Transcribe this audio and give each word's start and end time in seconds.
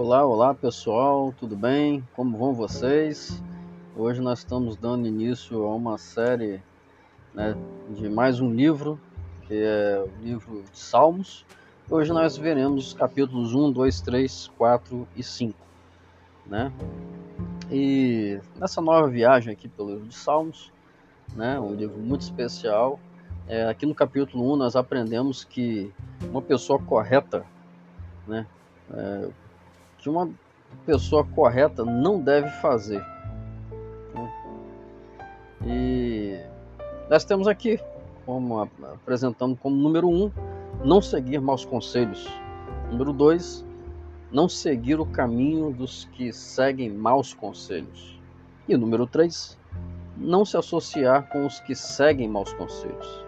Olá, 0.00 0.24
olá 0.24 0.54
pessoal, 0.54 1.34
tudo 1.40 1.56
bem? 1.56 2.06
Como 2.14 2.38
vão 2.38 2.54
vocês? 2.54 3.42
Hoje 3.96 4.20
nós 4.20 4.38
estamos 4.38 4.76
dando 4.76 5.08
início 5.08 5.64
a 5.64 5.74
uma 5.74 5.98
série 5.98 6.62
né, 7.34 7.56
de 7.90 8.08
mais 8.08 8.38
um 8.38 8.48
livro, 8.48 8.96
que 9.42 9.54
é 9.54 9.98
o 9.98 10.24
livro 10.24 10.62
de 10.72 10.78
Salmos. 10.78 11.44
Hoje 11.90 12.12
nós 12.12 12.36
veremos 12.36 12.86
os 12.86 12.94
capítulos 12.94 13.56
1, 13.56 13.72
2, 13.72 14.00
3, 14.02 14.52
4 14.56 15.08
e 15.16 15.22
5. 15.24 15.58
Né? 16.46 16.72
E 17.68 18.40
nessa 18.54 18.80
nova 18.80 19.08
viagem 19.08 19.52
aqui 19.52 19.66
pelo 19.66 19.94
livro 19.94 20.06
de 20.06 20.14
Salmos, 20.14 20.72
né, 21.34 21.58
um 21.58 21.74
livro 21.74 21.98
muito 21.98 22.20
especial, 22.20 23.00
é, 23.48 23.68
aqui 23.68 23.84
no 23.84 23.96
capítulo 23.96 24.52
1 24.52 24.56
nós 24.58 24.76
aprendemos 24.76 25.42
que 25.42 25.92
uma 26.30 26.40
pessoa 26.40 26.78
correta, 26.78 27.44
né, 28.28 28.46
é, 28.92 29.28
que 29.98 30.08
uma 30.08 30.30
pessoa 30.86 31.24
correta 31.24 31.84
não 31.84 32.20
deve 32.20 32.48
fazer. 32.60 33.04
Né? 34.14 34.32
E 35.66 36.40
nós 37.10 37.24
temos 37.24 37.46
aqui, 37.48 37.80
como 38.24 38.60
apresentando 38.60 39.56
como 39.56 39.76
número 39.76 40.08
1, 40.08 40.24
um, 40.24 40.32
não 40.84 41.02
seguir 41.02 41.40
maus 41.40 41.64
conselhos. 41.64 42.26
Número 42.90 43.12
2, 43.12 43.64
não 44.30 44.48
seguir 44.48 45.00
o 45.00 45.06
caminho 45.06 45.72
dos 45.72 46.04
que 46.12 46.32
seguem 46.32 46.90
maus 46.90 47.34
conselhos. 47.34 48.18
E 48.68 48.76
número 48.76 49.06
3, 49.06 49.58
não 50.16 50.44
se 50.44 50.56
associar 50.56 51.28
com 51.30 51.46
os 51.46 51.60
que 51.60 51.74
seguem 51.74 52.28
maus 52.28 52.52
conselhos. 52.54 53.24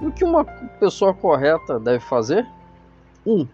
E 0.00 0.06
o 0.06 0.12
que 0.12 0.24
uma 0.24 0.44
pessoa 0.44 1.12
correta 1.14 1.78
deve 1.78 2.00
fazer? 2.00 2.46
1. 3.26 3.40
Um, 3.40 3.48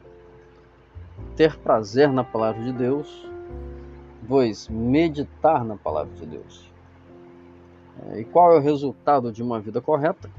ter 1.36 1.56
prazer 1.58 2.10
na 2.10 2.24
palavra 2.24 2.62
de 2.62 2.72
Deus. 2.72 3.26
2. 4.22 4.68
Meditar 4.68 5.64
na 5.64 5.76
palavra 5.76 6.14
de 6.14 6.26
Deus. 6.26 6.70
E 8.16 8.24
qual 8.24 8.52
é 8.52 8.56
o 8.58 8.60
resultado 8.60 9.32
de 9.32 9.42
uma 9.42 9.60
vida 9.60 9.80
correta? 9.80 10.30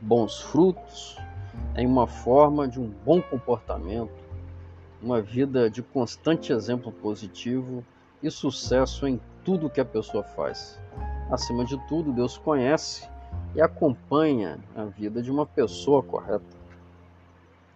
Bons 0.00 0.40
frutos, 0.40 1.16
em 1.76 1.86
uma 1.86 2.06
forma 2.06 2.66
de 2.68 2.80
um 2.80 2.90
bom 3.04 3.20
comportamento, 3.20 4.12
uma 5.02 5.20
vida 5.20 5.70
de 5.70 5.82
constante 5.82 6.52
exemplo 6.52 6.92
positivo 6.92 7.84
e 8.22 8.30
sucesso 8.30 9.06
em 9.06 9.20
tudo 9.44 9.70
que 9.70 9.80
a 9.80 9.84
pessoa 9.84 10.22
faz. 10.22 10.80
Acima 11.30 11.64
de 11.64 11.78
tudo, 11.86 12.12
Deus 12.12 12.36
conhece 12.36 13.08
e 13.54 13.62
acompanha 13.62 14.58
a 14.74 14.84
vida 14.84 15.22
de 15.22 15.30
uma 15.30 15.46
pessoa 15.46 16.02
correta. 16.02 16.59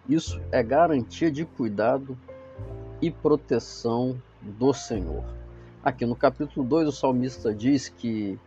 Isso 0.07 0.39
é 0.51 0.61
garantia 0.61 1.31
de 1.31 1.45
cuidado 1.45 2.15
e 3.01 3.09
proteção 3.09 4.15
do 4.39 4.71
Senhor. 4.71 5.23
Aqui 5.83 6.05
no 6.05 6.15
capítulo 6.15 6.63
2, 6.63 6.89
o 6.89 6.91
salmista 6.91 7.51
diz 7.51 7.89
que, 7.89 8.39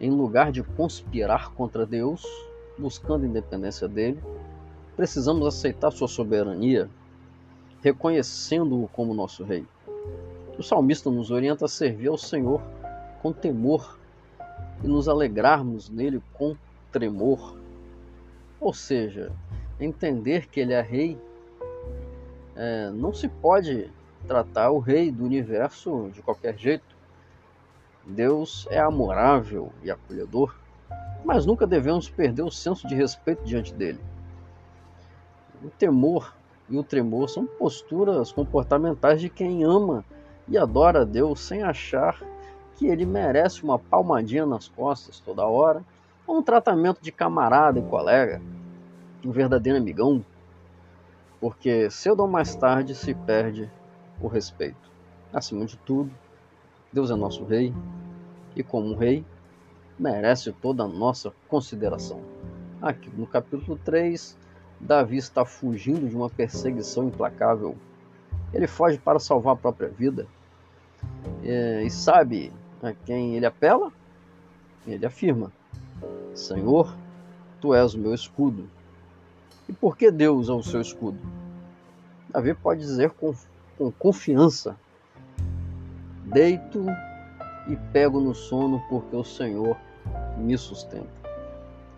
em 0.00 0.10
lugar 0.10 0.50
de 0.50 0.62
conspirar 0.62 1.52
contra 1.52 1.84
Deus, 1.84 2.24
buscando 2.78 3.24
a 3.24 3.28
independência 3.28 3.86
dele, 3.86 4.18
precisamos 4.96 5.46
aceitar 5.46 5.90
sua 5.90 6.08
soberania, 6.08 6.88
reconhecendo-o 7.82 8.88
como 8.88 9.12
nosso 9.12 9.44
rei. 9.44 9.66
O 10.58 10.62
salmista 10.62 11.10
nos 11.10 11.30
orienta 11.30 11.66
a 11.66 11.68
servir 11.68 12.08
ao 12.08 12.16
Senhor 12.16 12.62
com 13.20 13.30
temor 13.30 13.98
e 14.82 14.86
nos 14.86 15.06
alegrarmos 15.06 15.90
nele 15.90 16.22
com 16.32 16.56
tremor. 16.90 17.58
Ou 18.58 18.72
seja, 18.72 19.32
entender 19.78 20.46
que 20.46 20.60
ele 20.60 20.72
é 20.72 20.80
rei, 20.80 21.18
é, 22.56 22.90
não 22.90 23.12
se 23.12 23.28
pode 23.28 23.90
tratar 24.26 24.70
o 24.70 24.78
rei 24.78 25.10
do 25.10 25.24
universo 25.24 26.10
de 26.12 26.22
qualquer 26.22 26.56
jeito. 26.56 26.94
Deus 28.06 28.66
é 28.70 28.78
amorável 28.78 29.72
e 29.82 29.90
acolhedor, 29.90 30.54
mas 31.24 31.46
nunca 31.46 31.66
devemos 31.66 32.08
perder 32.08 32.42
o 32.42 32.50
senso 32.50 32.86
de 32.86 32.94
respeito 32.94 33.44
diante 33.44 33.72
dele. 33.74 34.00
O 35.62 35.70
temor 35.70 36.34
e 36.68 36.78
o 36.78 36.82
tremor 36.82 37.28
são 37.28 37.46
posturas 37.46 38.30
comportamentais 38.30 39.20
de 39.20 39.28
quem 39.28 39.64
ama 39.64 40.04
e 40.46 40.58
adora 40.58 41.02
a 41.02 41.04
Deus 41.04 41.40
sem 41.40 41.62
achar 41.62 42.22
que 42.76 42.86
ele 42.86 43.06
merece 43.06 43.62
uma 43.62 43.78
palmadinha 43.78 44.44
nas 44.44 44.68
costas 44.68 45.20
toda 45.20 45.46
hora 45.46 45.82
ou 46.26 46.38
um 46.38 46.42
tratamento 46.42 47.00
de 47.00 47.12
camarada 47.12 47.78
e 47.78 47.82
colega 47.82 48.40
um 49.28 49.32
verdadeiro 49.32 49.78
amigão, 49.78 50.24
porque 51.40 51.90
cedo 51.90 52.20
ou 52.20 52.28
mais 52.28 52.54
tarde 52.54 52.94
se 52.94 53.14
perde 53.14 53.70
o 54.20 54.28
respeito. 54.28 54.90
Acima 55.32 55.64
de 55.64 55.76
tudo, 55.78 56.10
Deus 56.92 57.10
é 57.10 57.14
nosso 57.14 57.44
rei 57.44 57.74
e, 58.54 58.62
como 58.62 58.94
rei, 58.94 59.24
merece 59.98 60.52
toda 60.52 60.84
a 60.84 60.88
nossa 60.88 61.32
consideração. 61.48 62.20
Aqui 62.80 63.10
no 63.10 63.26
capítulo 63.26 63.78
3, 63.84 64.36
Davi 64.80 65.16
está 65.16 65.44
fugindo 65.44 66.08
de 66.08 66.14
uma 66.14 66.28
perseguição 66.28 67.08
implacável. 67.08 67.76
Ele 68.52 68.66
foge 68.66 68.98
para 68.98 69.18
salvar 69.18 69.54
a 69.54 69.56
própria 69.56 69.88
vida. 69.88 70.26
E 71.42 71.90
sabe 71.90 72.52
a 72.82 72.92
quem 72.92 73.36
ele 73.36 73.46
apela? 73.46 73.92
Ele 74.86 75.04
afirma: 75.04 75.50
Senhor, 76.34 76.94
tu 77.60 77.74
és 77.74 77.94
o 77.94 77.98
meu 77.98 78.14
escudo 78.14 78.68
e 79.68 79.72
por 79.72 79.96
que 79.96 80.10
Deus 80.10 80.48
é 80.48 80.52
o 80.52 80.62
seu 80.62 80.80
escudo? 80.80 81.18
Davi 82.28 82.54
pode 82.54 82.80
dizer 82.80 83.10
com, 83.10 83.34
com 83.78 83.90
confiança: 83.92 84.76
Deito 86.24 86.84
e 87.68 87.76
pego 87.92 88.20
no 88.20 88.34
sono 88.34 88.82
porque 88.88 89.16
o 89.16 89.24
Senhor 89.24 89.76
me 90.36 90.56
sustenta. 90.58 91.08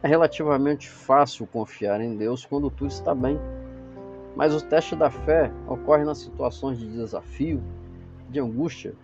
É 0.03 0.09
relativamente 0.09 0.89
fácil 0.89 1.47
confiar 1.47 2.01
em 2.01 2.17
Deus 2.17 2.45
quando 2.45 2.71
tudo 2.71 2.91
está 2.91 3.15
bem, 3.15 3.41
mas 4.37 4.55
o 4.55 4.61
teste 4.61 4.95
da 4.95 5.11
fé 5.11 5.51
ocorre 5.67 6.05
nas 6.05 6.19
situações 6.19 6.79
de 6.79 6.87
desafio, 6.87 7.63
de 8.29 8.39
angústia, 8.39 8.95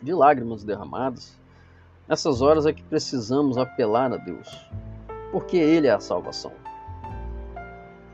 de 0.00 0.12
lágrimas 0.12 0.62
derramadas. 0.62 1.36
Nessas 2.06 2.42
horas 2.42 2.66
é 2.66 2.72
que 2.72 2.82
precisamos 2.82 3.56
apelar 3.56 4.12
a 4.12 4.16
Deus, 4.18 4.70
porque 5.32 5.56
Ele 5.56 5.86
é 5.86 5.92
a 5.92 6.00
salvação. 6.00 6.52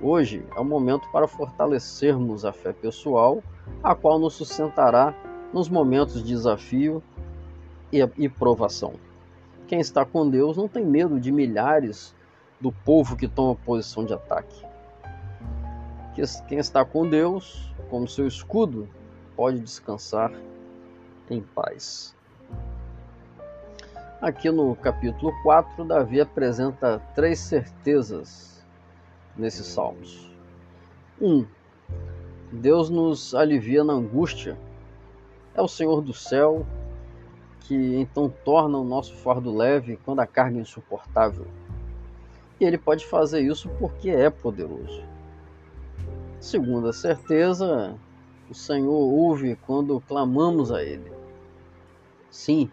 Hoje 0.01 0.47
é 0.55 0.61
o 0.61 0.65
momento 0.65 1.11
para 1.11 1.27
fortalecermos 1.27 2.45
a 2.45 2.53
fé 2.53 2.73
pessoal, 2.73 3.43
a 3.83 3.97
qual 3.97 4.17
nos 4.17 4.35
sustentará 4.35 5.13
nos 5.53 5.69
momentos 5.69 6.23
de 6.23 6.29
desafio 6.29 7.03
e, 7.91 8.29
provação. 8.29 8.95
Quem 9.67 9.81
está 9.81 10.05
com 10.05 10.31
Deus 10.31 10.57
não 10.57 10.69
tem 10.69 10.87
medo 10.87 11.19
de 11.19 11.33
milhares 11.33 12.15
do 12.61 12.71
povo 12.71 13.17
que 13.17 13.27
toma 13.27 13.57
posição 13.57 14.05
de 14.05 14.15
ataque. 14.15 14.65
Quem 16.47 16.59
está 16.59 16.85
com 16.85 17.09
Deus, 17.09 17.75
como 17.91 18.07
seu 18.07 18.29
escudo, 18.29 18.89
pode 19.35 19.59
descansar 19.59 20.33
em 21.29 21.41
paz. 21.41 22.15
Aqui 24.21 24.49
no 24.49 24.77
capítulo 24.77 25.33
4, 25.43 25.85
Davi 25.85 26.21
apresenta 26.21 27.01
três 27.15 27.41
certezas 27.41 28.58
nesses 29.39 29.67
salmos. 29.67 30.31
1. 31.21 31.27
Um, 31.27 31.47
Deus 32.51 32.91
nos 32.91 33.35
alivia 33.35 33.85
na 33.85 33.93
angústia. 33.93 34.59
É 35.55 35.63
o 35.63 35.69
Senhor 35.69 36.01
do 36.01 36.13
céu 36.13 36.67
que 37.61 37.97
então 37.97 38.33
torna 38.45 38.79
o 38.79 38.85
nosso 38.85 39.15
fardo 39.17 39.55
leve 39.55 39.99
quando 40.05 40.21
a 40.21 40.27
carga 40.27 40.59
é 40.59 40.63
insuportável. 40.63 41.47
E 42.59 42.65
ele 42.65 42.79
pode 42.79 43.07
fazer 43.07 43.41
isso 43.41 43.69
porque 43.79 44.09
é 44.11 44.31
poderoso. 44.31 45.03
Segunda 46.41 46.93
certeza, 46.93 47.95
o 48.49 48.55
Senhor 48.55 48.91
ouve 48.91 49.57
quando 49.67 50.01
clamamos 50.01 50.73
a 50.73 50.83
Ele. 50.83 51.13
Sim, 52.31 52.71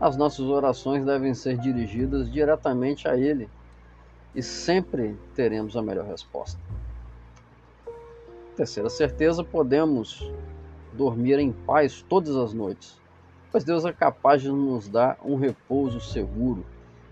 as 0.00 0.16
nossas 0.16 0.46
orações 0.46 1.04
devem 1.04 1.34
ser 1.34 1.58
dirigidas 1.58 2.30
diretamente 2.30 3.06
a 3.06 3.16
Ele 3.16 3.48
e 4.34 4.42
sempre 4.42 5.16
teremos 5.34 5.76
a 5.76 5.82
melhor 5.82 6.06
resposta. 6.06 6.60
Terceira 8.56 8.88
certeza, 8.88 9.42
podemos 9.42 10.30
dormir 10.92 11.38
em 11.38 11.52
paz 11.52 12.04
todas 12.08 12.36
as 12.36 12.52
noites, 12.52 13.00
pois 13.50 13.64
Deus 13.64 13.84
é 13.84 13.92
capaz 13.92 14.42
de 14.42 14.50
nos 14.50 14.88
dar 14.88 15.18
um 15.24 15.36
repouso 15.36 16.00
seguro. 16.00 16.64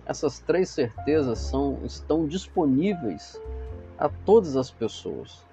Essas 0.07 0.39
três 0.41 0.69
certezas 0.69 1.39
são, 1.39 1.79
estão 1.85 2.27
disponíveis 2.27 3.41
a 3.99 4.09
todas 4.09 4.57
as 4.57 4.71
pessoas, 4.71 5.45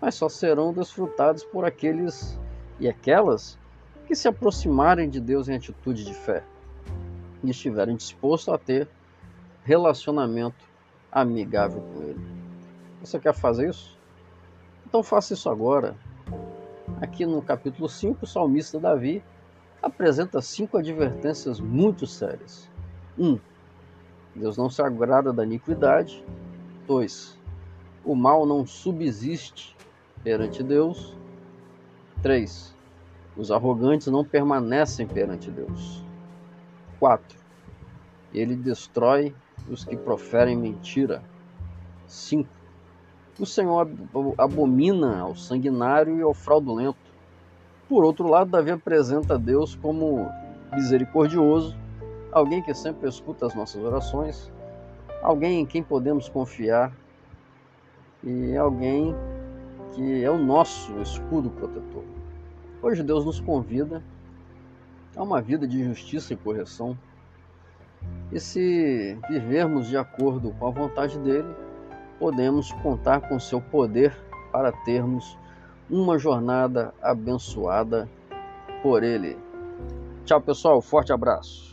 mas 0.00 0.14
só 0.14 0.28
serão 0.28 0.72
desfrutadas 0.72 1.44
por 1.44 1.64
aqueles 1.64 2.38
e 2.78 2.88
aquelas 2.88 3.58
que 4.06 4.14
se 4.14 4.28
aproximarem 4.28 5.08
de 5.08 5.20
Deus 5.20 5.48
em 5.48 5.54
atitude 5.54 6.04
de 6.04 6.14
fé 6.14 6.42
e 7.42 7.50
estiverem 7.50 7.96
dispostos 7.96 8.52
a 8.52 8.58
ter 8.58 8.88
relacionamento 9.64 10.69
amigável 11.12 11.82
com 11.92 12.02
Ele. 12.02 12.26
Você 13.00 13.18
quer 13.18 13.34
fazer 13.34 13.68
isso? 13.68 13.98
Então 14.86 15.02
faça 15.02 15.34
isso 15.34 15.48
agora. 15.48 15.96
Aqui 17.00 17.24
no 17.24 17.40
capítulo 17.40 17.88
5, 17.88 18.24
o 18.24 18.26
salmista 18.26 18.78
Davi 18.78 19.22
apresenta 19.82 20.40
cinco 20.42 20.76
advertências 20.76 21.58
muito 21.60 22.06
sérias. 22.06 22.68
1. 23.18 23.26
Um, 23.26 23.40
Deus 24.34 24.56
não 24.56 24.68
se 24.68 24.82
agrada 24.82 25.32
da 25.32 25.44
iniquidade. 25.44 26.24
2. 26.86 27.38
O 28.04 28.14
mal 28.14 28.44
não 28.44 28.66
subsiste 28.66 29.76
perante 30.22 30.62
Deus. 30.62 31.16
3. 32.22 32.74
Os 33.36 33.50
arrogantes 33.50 34.08
não 34.08 34.24
permanecem 34.24 35.06
perante 35.06 35.50
Deus. 35.50 36.04
4. 36.98 37.38
Ele 38.34 38.54
destrói 38.54 39.34
os 39.68 39.84
que 39.84 39.96
proferem 39.96 40.56
mentira. 40.56 41.22
5. 42.06 42.48
O 43.38 43.46
Senhor 43.46 43.88
abomina 44.36 45.20
ao 45.20 45.34
sanguinário 45.34 46.18
e 46.18 46.22
ao 46.22 46.34
fraudulento. 46.34 46.98
Por 47.88 48.04
outro 48.04 48.28
lado, 48.28 48.50
Davi 48.50 48.70
apresenta 48.70 49.38
Deus 49.38 49.74
como 49.74 50.28
misericordioso, 50.72 51.76
alguém 52.30 52.62
que 52.62 52.74
sempre 52.74 53.08
escuta 53.08 53.46
as 53.46 53.54
nossas 53.54 53.82
orações, 53.82 54.52
alguém 55.22 55.60
em 55.60 55.66
quem 55.66 55.82
podemos 55.82 56.28
confiar 56.28 56.92
e 58.22 58.56
alguém 58.56 59.14
que 59.92 60.22
é 60.22 60.30
o 60.30 60.38
nosso 60.38 60.92
escudo 61.00 61.50
protetor. 61.50 62.04
Hoje 62.82 63.02
Deus 63.02 63.24
nos 63.24 63.40
convida 63.40 64.02
a 65.16 65.22
uma 65.22 65.40
vida 65.40 65.66
de 65.66 65.82
justiça 65.84 66.32
e 66.32 66.36
correção. 66.36 66.96
E 68.32 68.38
se 68.38 69.18
vivermos 69.28 69.88
de 69.88 69.96
acordo 69.96 70.54
com 70.58 70.68
a 70.68 70.70
vontade 70.70 71.18
dele, 71.18 71.54
podemos 72.18 72.72
contar 72.74 73.28
com 73.28 73.40
seu 73.40 73.60
poder 73.60 74.16
para 74.52 74.70
termos 74.70 75.36
uma 75.88 76.18
jornada 76.18 76.94
abençoada 77.02 78.08
por 78.82 79.02
ele. 79.02 79.36
Tchau, 80.24 80.40
pessoal. 80.40 80.80
Forte 80.80 81.12
abraço. 81.12 81.69